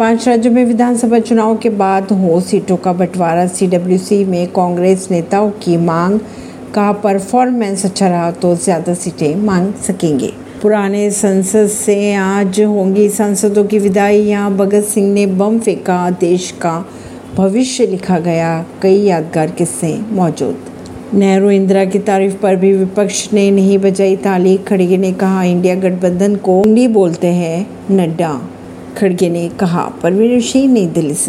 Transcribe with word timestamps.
पाँच 0.00 0.26
राज्यों 0.28 0.52
में 0.52 0.64
विधानसभा 0.64 1.18
चुनाव 1.20 1.56
के 1.58 1.70
बाद 1.70 2.12
हो 2.12 2.40
सीटों 2.40 2.76
का 2.76 2.92
बंटवारा। 2.92 3.46
सीडब्ल्यूसी 3.46 4.24
में 4.24 4.46
कांग्रेस 4.48 5.06
नेताओं 5.10 5.50
की 5.62 5.76
मांग 5.76 6.18
का 6.74 6.92
परफॉर्मेंस 6.92 7.84
अच्छा 7.84 8.06
रहा 8.08 8.30
तो 8.32 8.54
ज़्यादा 8.56 8.94
सीटें 8.94 9.34
मांग 9.36 9.72
सकेंगे। 9.78 10.32
पुराने 10.62 11.10
संसद 11.10 11.66
से 11.66 12.14
आज 12.14 12.60
होंगी 12.60 13.08
सांसदों 13.08 13.64
की 13.64 13.78
विदाई। 13.78 14.18
यहाँ 14.18 14.54
भगत 14.56 14.84
सिंह 14.84 15.12
ने 15.12 15.26
बम 15.26 15.58
फेंका, 15.58 15.98
देश 16.10 16.50
का 16.62 16.72
भविष्य 17.36 17.86
लिखा 17.86 18.18
गया। 18.18 18.64
कई 18.82 18.96
यादगार 18.98 19.50
किस्से 19.50 19.94
मौजूद। 20.12 21.12
नेहरू 21.14 21.50
इंदिरा 21.50 21.84
की 21.84 21.98
तारीफ़ 21.98 22.36
पर 22.36 22.56
भी 22.56 22.72
विपक्ष 22.74 23.28
ने 23.32 23.50
नहीं 23.50 23.76
बजाई 23.78 24.16
ताली। 24.18 24.56
खड़गे 24.68 24.96
ने 24.96 25.12
कहा, 25.14 25.42
इंडिया 25.44 25.74
गठबंधन 25.74 26.36
को 26.36 26.58
उंगली 26.60 26.86
बोलते 26.88 27.32
हैं 27.34 27.66
नड्डा। 27.90 28.32
खड़गे 28.98 29.28
ने 29.28 29.48
कहा 29.48 29.92
परवीन 30.02 30.40
सिंह 30.40 30.72
नई 30.72 30.86
दिल्ली 30.86 31.14
से। 31.14 31.28